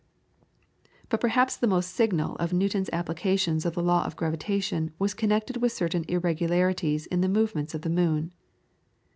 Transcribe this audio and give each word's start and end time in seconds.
But 1.09 1.21
perhaps 1.21 1.55
the 1.55 1.67
most 1.67 1.91
signal 1.91 2.35
of 2.37 2.53
Newton's 2.53 2.89
applications 2.91 3.67
of 3.67 3.75
the 3.75 3.83
law 3.83 4.03
of 4.03 4.15
gravitation 4.15 4.89
was 4.97 5.13
connected 5.13 5.57
with 5.57 5.73
certain 5.73 6.05
irregularities 6.07 7.05
in 7.05 7.21
the 7.21 7.29
movements 7.29 7.75
of 7.75 7.83
the 7.83 7.89
moon. 7.91 8.33